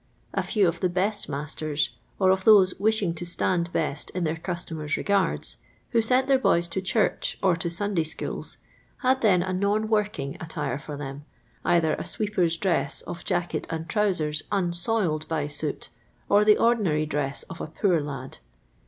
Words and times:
A 0.33 0.41
few 0.41 0.67
of 0.67 0.79
the 0.79 0.89
best 0.89 1.29
roasters 1.29 1.91
(or 2.17 2.31
of 2.31 2.43
those 2.43 2.73
wishing 2.79 3.13
to 3.13 3.23
stand 3.23 3.71
best 3.71 4.09
in 4.15 4.23
their 4.23 4.35
customers* 4.35 4.97
regards), 4.97 5.57
who 5.91 6.01
sent 6.01 6.25
their 6.25 6.39
boys 6.39 6.67
to 6.69 6.81
church 6.81 7.37
or 7.43 7.55
to 7.57 7.69
Sunday 7.69 8.01
schools, 8.01 8.57
had 9.03 9.21
then 9.21 9.43
a 9.43 9.53
non 9.53 9.89
working 9.89 10.37
attire 10.39 10.79
for 10.79 10.97
them; 10.97 11.23
either 11.63 11.93
a 11.93 12.03
sweeper's 12.03 12.57
dress 12.57 13.03
of 13.03 13.23
jacket 13.23 13.67
and 13.69 13.87
trowsers, 13.87 14.41
unsoiled 14.51 15.27
by 15.27 15.45
soot, 15.45 15.89
or 16.29 16.43
the 16.43 16.57
ordinary 16.57 17.05
dress 17.05 17.43
of 17.43 17.61
a 17.61 17.67
poor 17.67 18.01
lad. 18.01 18.39